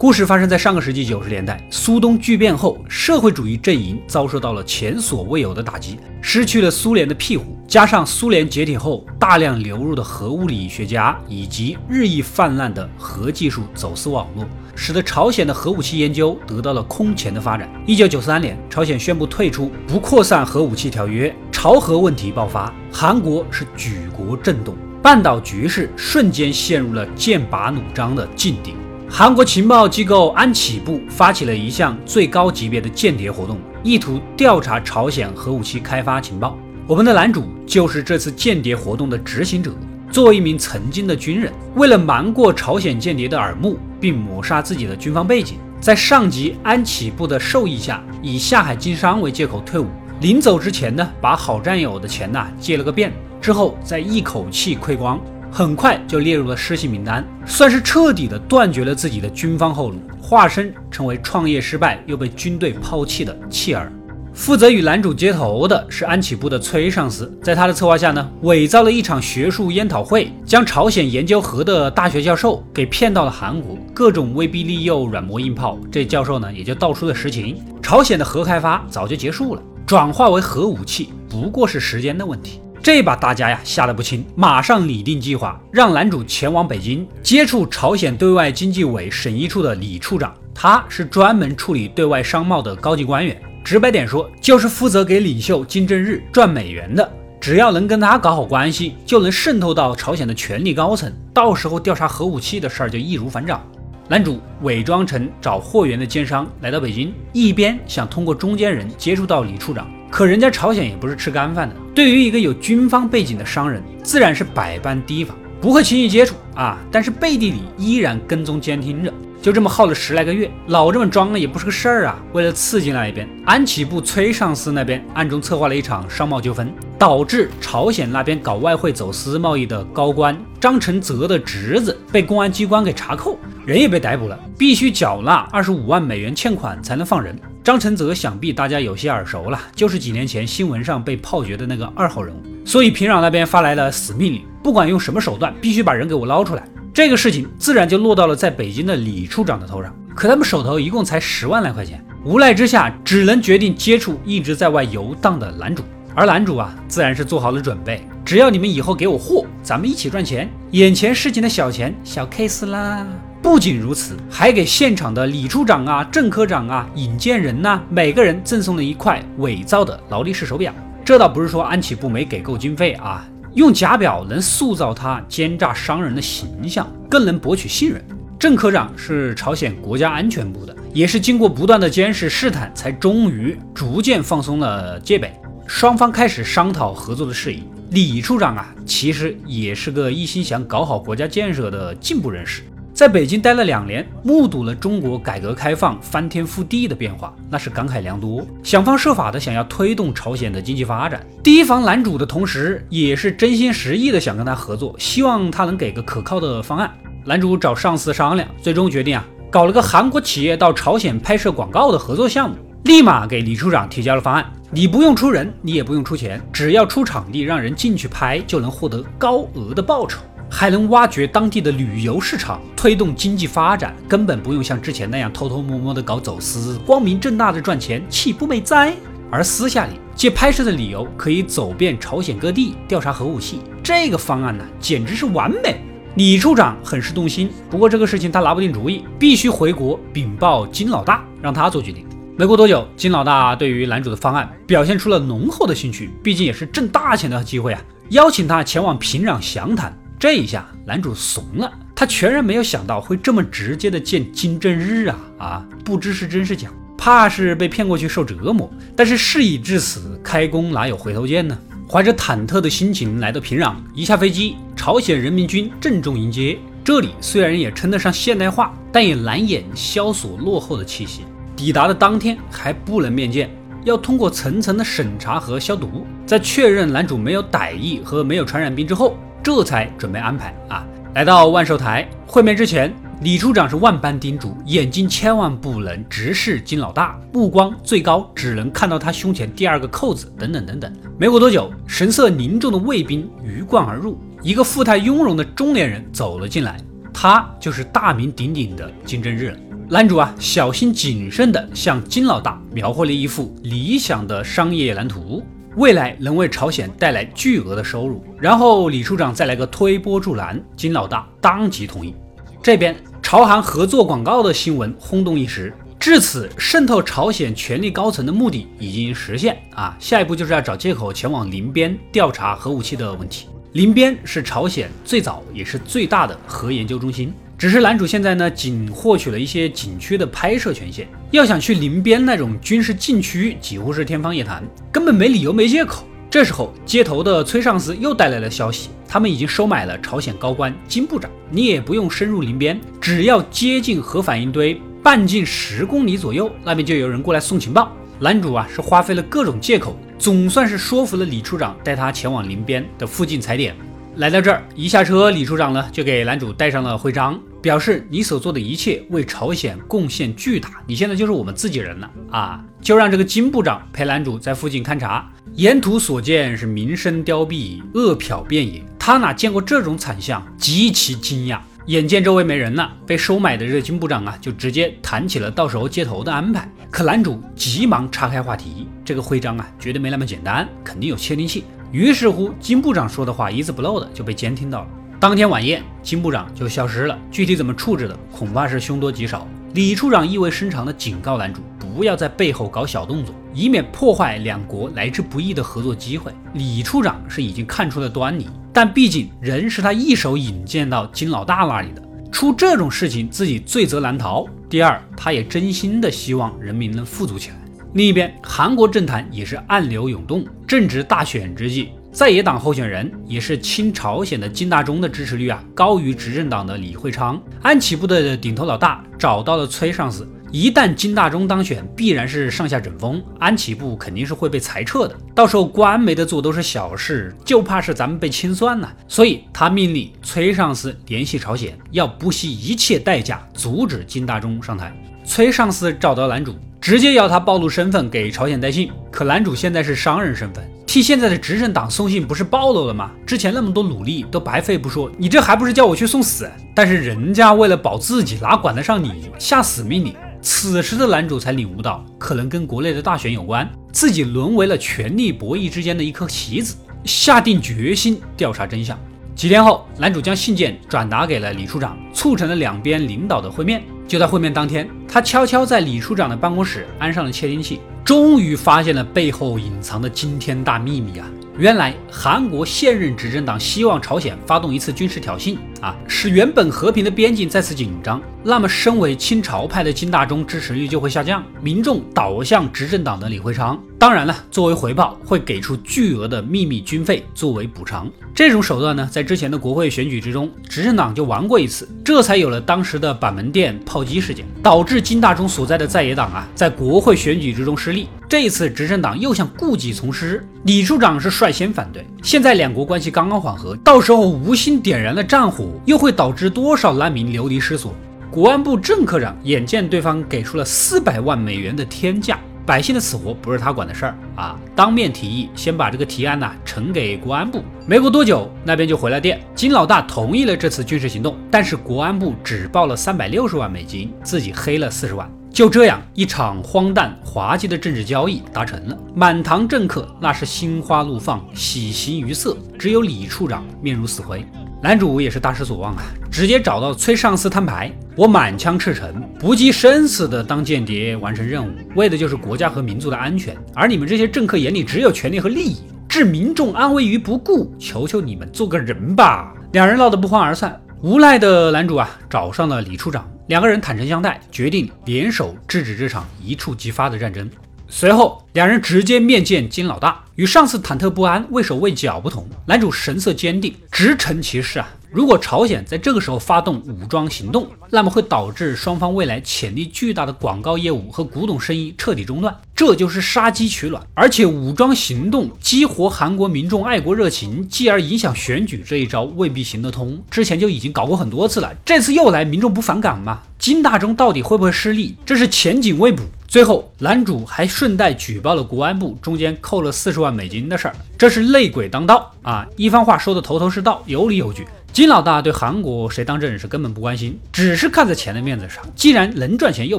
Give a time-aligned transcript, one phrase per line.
[0.00, 17.70] 故事发生在上个世纪九十年代，苏东剧变后，社会主义阵营遭受到了前所未有的打击，失去了苏联的庇护，加上苏联解体后大量流入的核物理学家以及日益泛滥的核技术走私网络，使得朝鲜的核武器研究得到了空前的发展。
[17.86, 28.74] 一九九三年，朝鲜宣布退出不扩散核武器条约，朝核问题爆发，韩国是举国震动，半岛局势瞬间陷入了剑拔弩张的境地。
[29.12, 36.56] 韩国情报机构安企部发起了一项最高级别的间谍活动，意图调查朝鲜核武器开发情报。
[36.86, 39.74] 我们的男主就是这次间谍活动的执行者。
[40.12, 49.88] 作为一名曾经的军人，为了瞒过朝鲜间谍的耳目，并抹杀自己的军方背景，在上级安企部的授意下，以下海经商为借口退伍。
[50.20, 55.20] 临走之前呢，把好战友的钱呐借了个遍，之后再一口气亏光。
[55.52, 63.92] 很快就列入了失信名单，算是彻底的断绝了自己的军方后路，化身成为创业失败又被军队抛弃的弃儿。
[64.32, 82.60] 负责与男主接头的是安企部的崔上司，在他的策划下呢，伪造了一场学术研讨会，将朝鲜研究核的大学教授给骗到了韩国，各种威逼利诱、软磨硬泡，这教授呢也就道出了实情：朝鲜的核开发早就结束了，转化为核武器不过是时间的问题。
[82.82, 97.06] 这把大家呀吓得不轻，马上拟定计划，让男主前往北京接触朝鲜对外经济委审议处的李处长，他是专门处理对外商贸的高级官员，直白点说，就是负责给领袖金正日赚美元的。
[97.38, 103.62] 只要能跟他搞好关系，就能渗透到朝鲜的权力高层，到时候调查核武器的事儿就易如反掌。
[104.08, 109.86] 男主伪装成找货源的奸商来到北京，一边想通过中间人接触到李处长。
[110.10, 116.78] 可人家朝鲜也不是吃干饭的，对于一个有军方背景的商人，自然是百般提防，不会轻易接触啊。
[116.90, 122.20] 但是背地里依然跟踪监听着，就这么耗了十来个月，老这么装了也不是个事儿啊。
[122.32, 137.38] 为了刺激那一边，安企部崔上司那边暗中策划了一场商贸纠纷，导致朝鲜那边搞外汇走私贸易的高官张承泽的侄子被公安机关给查扣，人也被逮捕了，必须缴纳二十五万美元欠款才能放人。
[137.62, 142.42] 张承泽想必大家有些耳熟了，就是几年前新闻上被炮决的那个二号人物。
[142.64, 146.66] 所以平壤那边发来了死命令，不管用什么手段，必须把人给我捞出来。
[146.92, 149.94] 这个事情自然就落到了在北京的李处长的头上。
[150.14, 155.84] 可他们手头一共才十万来块钱，无奈之下只能决定接触一直在外游荡的男主。
[156.14, 160.50] 而男主啊，自然是做好了准备，只要你们以后给我货，咱们一起赚钱。
[160.72, 163.06] 眼前事情的小钱，小 case 啦。
[163.42, 170.72] 不仅如此，还给现场的李处长啊、郑科长啊、引荐人呐，每个人赠送了一块伪造的劳力士手表。
[171.02, 178.04] 这倒不是说安企部没给够经费啊，用假表能塑造他奸诈商人的形象，更能博取信任。
[178.38, 185.34] 郑科长是朝鲜国家安全部的，也是经过不断的监视试探，才终于逐渐放松了戒备。
[185.66, 187.62] 双方开始商讨合作的事宜。
[187.90, 192.62] 李处长啊，其实也是个一心想搞好国家建设的进步人士。
[193.00, 198.46] 在北京待了两年，目睹了中国改革开放翻天覆地的变化，那是感慨良多。
[198.62, 206.92] 想方设法的想要推动朝鲜的经济发展，提防男主的同时，也是真心实意的想跟他合作，希望他能给个可靠的方案。
[207.24, 214.44] 男主找上司商量，最终决定啊，搞了个韩国企业到朝鲜拍摄广告的合作项目，立马给李处长提交了方案。
[214.70, 220.20] 你不用出人，你也不用出钱，只要出场地让人进去拍，就能获得高额的报酬。
[220.50, 228.92] 还能挖掘当地的旅游市场，推动经济发展，根本不用像之前那样偷偷摸摸的搞走私，光明正大的赚钱，岂不美哉？
[229.30, 235.80] 而私下里借拍摄的理由，可以走遍朝鲜各地调查核武器，这个方案呢，简直是完美。
[236.16, 242.04] 李处长很是动心，不过这个事情他拿不定主意，必须回国禀报金老大，让他做决定。
[242.36, 249.96] 没过多久，金老大对于男主的方案表现出了浓厚的兴趣，毕竟也是挣大钱的机会啊，邀请他前往平壤详谈。
[250.20, 255.68] 这一下，男主怂了，他全然没有想到会这么直接的见金正日啊啊！
[255.82, 258.70] 不知是真是假，怕是被骗过去受折磨。
[258.94, 261.56] 但是事已至此，开弓哪有回头箭呢？
[261.88, 266.58] 怀着忐忑的心情来到平壤，一下飞机，朝鲜人民军郑重迎接。
[266.84, 271.22] 这里虽然也称得上现代化，但也难掩萧索落后的气息。
[271.56, 273.48] 抵达的当天还不能面见，
[273.84, 280.86] 要通过层层的审查和消毒，在确认男主没有歹意和没有传染病之后，这才准备安排啊。
[281.14, 282.92] 来到万寿台会面之前。
[283.22, 290.90] 李处长是万般叮嘱，眼睛千万不能直视金老大，目光最高只能看到他胸前第二个扣子，等等等等。
[291.18, 296.78] 没过多久，神色凝重的卫兵鱼贯而入，一个富态雍容的中年人走了进来，
[297.12, 299.54] 他就是大名鼎鼎的金正日。
[299.86, 305.44] 男主啊，小心谨慎地向金老大描绘了一幅理想的商业蓝图，
[305.76, 308.24] 未来能为朝鲜带来巨额的收入。
[308.38, 312.14] 然后李处长再来个推波助澜，金老大当即同意。
[312.62, 312.96] 这边。
[313.22, 319.96] 朝韩合作广告的新闻轰动一时，至此渗透朝鲜权力高层的目的已经实现啊！
[320.00, 323.46] 下一步就是要找借口前往临边调查核武器的问题。
[323.74, 336.06] 临边是朝鲜最早也是最大的核研究中心，只是男主现在呢仅获取了一些景区的拍摄权限，要想去林边那种军事禁区，几乎是天方夜谭，根本没理由没借口。
[336.30, 341.30] 这时候，接头的崔上司又带来了消息，他们已经收买了朝鲜高官金部长。
[341.50, 347.94] 你也不用深入林边，只要接近核反应堆半径十公里左右，那边就有人过来送情报。
[348.18, 353.76] 男主啊，是花费了各种借口，总算是说服了李处长带他前往林边的附近踩点。
[354.20, 357.40] 来到这儿，一下车，李处长呢就给男主戴上了徽章。
[357.62, 362.62] 表示你所做的一切为朝鲜贡献巨大，你现在就是我们自己人了啊！
[362.82, 368.84] 就让这个金部长陪男主在附近勘察，沿途所见是民生凋敝，饿殍遍野。
[368.98, 371.58] 他哪见过这种惨象，极其惊讶。
[371.86, 376.70] 眼见周围没人了，被收买的这金部长啊，就直接谈起了到时候接头的安排。
[376.90, 381.64] 可男主急忙岔开话题，这个徽章啊，绝对没那么简单，肯定有窃听器。
[381.92, 384.86] 于是乎，金部长说的话一字不漏的就被监听到了。
[385.18, 387.18] 当天晚宴，金部长就消失了。
[387.30, 389.46] 具体怎么处置的，恐怕是凶多吉少。
[389.74, 396.32] 李处长意味深长的警告男主，不要在背后搞小动作，以免破坏两国来之不易的合作机会。
[396.54, 404.46] 李处长是已经看出了端倪，但毕竟人是他一手引荐到金老大那里的，出这种事情自己罪责难逃。
[404.68, 407.56] 第二，他也真心的希望人民能富足起来。
[407.92, 411.90] 另一边，韩国政坛也是暗流涌动，正值大选之际。
[412.12, 428.92] 在野党候选人也是亲朝鲜的金大中的支持率啊高于执政党的李会昌，安启部的顶头老大找到了崔上司，一旦金大中当选，必然是上下整风，安启部肯定是会被裁撤的，到时候官没得做都是小事，就怕是咱们被清算了。
[429.06, 434.92] 所以他命令崔上司联系朝鲜，要不惜一切代价阻止金大中上台。
[435.24, 440.66] 崔上司找到男主，直接要他暴露身份给朝鲜带信，可男主现在是商人身份。
[440.86, 443.10] 替现在的执政党送信不是暴露了吗？
[443.26, 446.50] 之前那么多努力都白费不说，你这还不是叫我去送死？
[446.74, 450.14] 但是人家为了保自己，哪管得上你下死命令？
[450.40, 458.98] 此时的男主才领悟到，可能跟国内的大选有关，自己沦为了权力博弈之间的一颗棋子，下定决心调查真相。
[459.36, 463.82] 几天后，男主将信件转达给了李处长，促成了两边领导的会面。
[464.10, 467.78] 就在会面当天，他悄悄在李处长的办公室安上了窃听器。
[468.04, 471.30] 终于发现了背后隐藏的惊天大秘密啊！
[471.56, 478.20] 原来韩国现任执政党希望朝鲜发动一次军事挑衅啊，使原本和平的边境再次紧张。
[478.42, 483.80] 那么，身为清朝派的金大中支持率就会下降，民众倒向执政党的李会昌。
[484.00, 488.10] 当然了，作为回报，会给出巨额的秘密军费作为补偿。
[488.34, 498.08] 这种手段呢，在之前的国会选举之中，执政党就玩过一次，这才有了当时的板门店炮击事件，导致金大中所在的在野党啊，在国会选举之中失利。
[498.26, 502.02] 这一次，执政党又想故技重施，李处长是率先反对。
[502.22, 507.94] 现在两国关系刚刚缓和，到时候无心点燃了战火，又会导致多少难民流离失所？
[508.30, 517.62] 国安部郑科长眼见对方给出了四百万美元的天价，百姓的死活不是他管的事儿啊，当面提议先把这个提案呢呈给国安部。
[517.86, 525.28] 没过多久，那边就回来电，金老大同意了这次军事行动，但是国安部只报了三百六十万美金，自己黑了四十万。
[525.52, 528.96] 就这样，一场荒诞滑稽的政治交易达成了。
[529.16, 534.46] 满堂政客那是心花怒放，喜形于色，只有李处长面如死灰。
[534.82, 543.54] 男主也是大失所望啊，直接找到崔上司摊牌：我满腔赤诚，不计生死的当间谍完成任务，为的就是国家和民族的安全。
[543.74, 547.70] 而你们这些政客眼里只有权力和利益，置民众安危于不顾。
[547.78, 549.52] 求求你们做个人吧！
[549.72, 550.80] 两人闹得不欢而散。
[551.02, 553.30] 无奈的男主啊，找上了李处长。
[553.48, 557.48] 两个人坦诚相待，决定联手制止这场一触即发的战争。
[557.92, 560.24] 随后，两人直接面见金老大。
[560.36, 564.88] 与上次忐忑不安、畏手畏脚不同，男主神色坚定，直陈其事啊。
[565.10, 574.02] 如果朝鲜在这个时候发动武装行动，那么会导致双方未来潜力巨大的广告业务和古董生意彻底中断，这就是杀鸡取卵。
[574.14, 580.22] 而且武装行动激活韩国民众爱国热情，继而影响选举这一招未必行得通。
[580.30, 583.42] 之前就已经搞过很多次了，这次又来，民众不反感吗？
[583.58, 585.16] 金大中到底会不会失利？
[585.26, 586.22] 这是前景未卜。
[586.50, 592.66] 最后，男主还顺带举报了国安部中间扣了四十万美金的事儿，这是内鬼当道啊！
[592.76, 594.66] 一番话说的头头是道，有理有据。
[594.92, 599.96] 金老大对韩国谁当政是根本不关心，只是看在钱的面子上，既然能赚钱又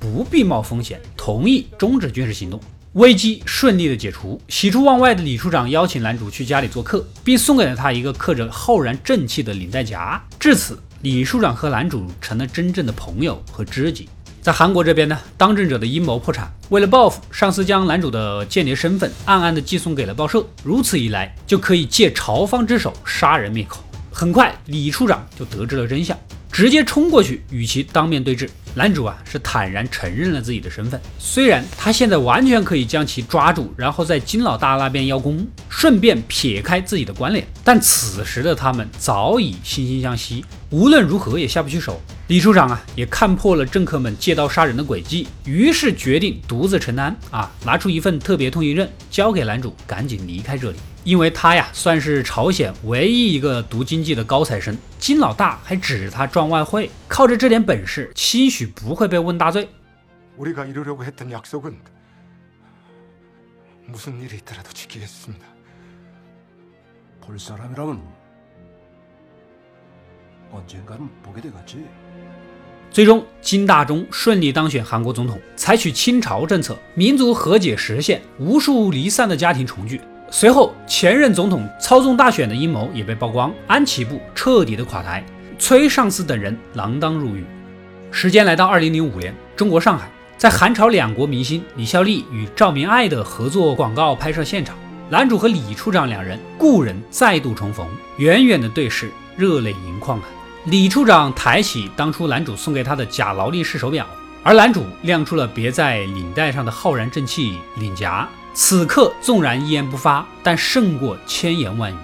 [0.00, 2.60] 不必冒风险，同意终止军事行动，
[2.94, 4.42] 危机顺利的解除。
[4.48, 10.20] 喜出望外的李处长邀请男主去家里做客，并送给了他一个刻着浩然正气的领带夹。
[10.40, 14.08] 至此，李处长和男主成了真正的朋友和知己。
[14.44, 23.82] 在韩国这边呢，当政者的阴谋破产，为了报复，上司将男主的间谍身份暗暗的寄送给了报社，如此一来，就可以借朝方之手杀人灭口。
[24.12, 26.14] 很快，李处长就得知了真相，
[26.52, 28.50] 直接冲过去与其当面对质。
[28.74, 41.98] 男主啊是坦然承认了自己的身份，虽然他现在完全可以将其抓住，然后在金老大那边邀功，顺便撇开自己的关联，但此时的他们早已惺惺相惜，无论如何也下不去手。
[42.28, 50.78] 李处长啊也看破了政客们借刀杀人的诡计，于是决定独自承担啊，拿出一份特别通行证交给男主，赶紧离开这里。
[51.04, 59.68] 因为他呀，算是朝鲜唯一一个读经济的高材生，金老大还指着他赚外汇，靠着这点本事，兴许不会被问大罪。
[72.90, 80.00] 最终，金大中顺利当选韩国总统，采取亲朝政策，民族和解实现，无数离散的家庭重聚。
[80.30, 85.24] 随后，前任总统操纵大选的阴谋也被曝光，安启部彻底的垮台，
[85.58, 87.44] 崔尚思等人锒铛入狱。
[88.12, 94.76] 时间来到二零零五年，中国上海，在韩朝两国明星李孝利与赵明爱的合作广告拍摄现场，
[95.10, 100.24] 男主和李处长两人故人再度重逢，远远的对视，热泪盈眶啊！
[100.64, 104.06] 李处长抬起当初男主送给他的假劳力士手表，
[104.42, 108.26] 而男主亮出了别在领带上的浩然正气领夹。
[108.54, 111.96] 此刻纵然一言不发，但胜过千言万语。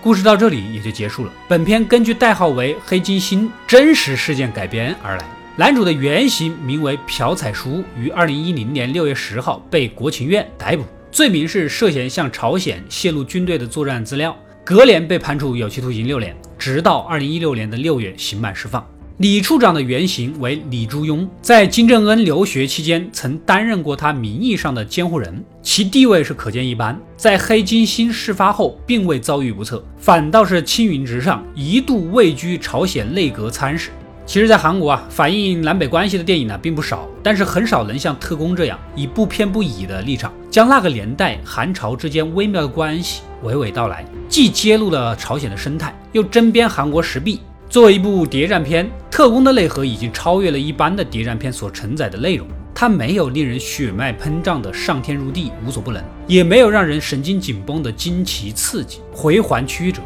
[0.00, 1.32] 故事到这里也就结束了。
[1.46, 5.39] 本片根据代号为“黑金星”真实事件改编而来。
[5.60, 14.34] 男主的原型名为朴彩书，于二零一零年六月十号被国情院逮捕，罪名是涉嫌向朝鲜泄露军队的作战资料。
[14.64, 18.82] 隔年被判处有期徒刑六年，直到二零一六年的六月刑满释放。
[19.18, 26.98] 李处长的原型为李柱庸，在金正恩留学期间曾担任过他名义上的监护人，其地位是可见一斑。
[27.18, 33.90] 在黑金星事发后，并未遭遇不测，反倒是青云直上，一度位居朝鲜内阁参事。
[34.30, 47.40] 其实，在韩国啊，反映南北关系的电影呢并不少，但是很少能像特工这样，以不偏不倚的立场，将那个年代韩朝之间微妙的关系娓娓道来，既揭露了朝鲜的生态，又针砭韩国实弊。
[47.68, 52.46] 作为一部谍战片，《特工的内核》已经超越了一般的谍战片所承载的内容。
[52.72, 60.00] 它没有令人血脉喷张的上天入地、无所不能，也没有让人神经紧绷的惊奇刺激、回环曲折。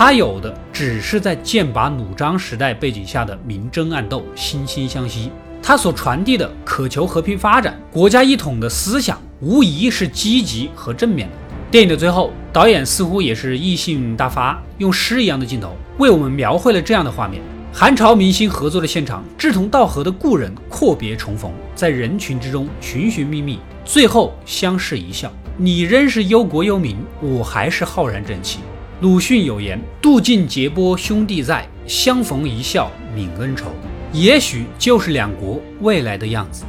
[0.00, 5.28] 他有的只是在剑拔弩张时代背景下的明争暗斗、惺惺相惜。
[5.60, 11.34] 他所传递的渴求和平发展、国家一统的思想，无疑是积极和正面的。
[11.68, 25.28] 电影的最后，导演似乎也是意兴大发，用诗一样的镜头为我们描绘了这样的画面：韩朝明星合作的现场，志同道合的故人阔别重逢，在人群之中寻寻觅觅，最后相视一笑。
[25.56, 28.60] 你仍是忧国忧民，我还是浩然正气。
[29.00, 33.66] 鲁迅有言：“渡尽劫波兄弟在，相逢一笑泯恩仇。”
[34.12, 36.64] 也许就是两国未来的样子。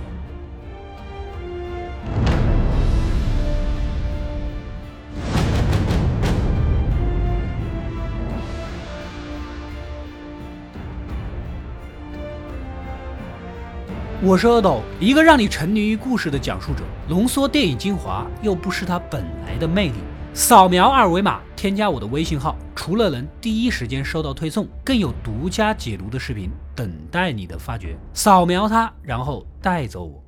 [14.21, 19.95] 我是阿斗，一个让你沉迷于故事的讲述者，浓缩电影精华，又不失它本来的魅力。
[20.33, 27.97] 扫描二维码，添加我的微信号，除了能第一时间收到推送，更有独家解读的视频等待你的发掘。
[28.13, 30.23] 扫描它，然后带走我。